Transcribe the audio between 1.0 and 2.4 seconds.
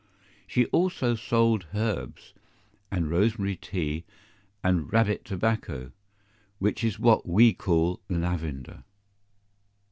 sold herbs,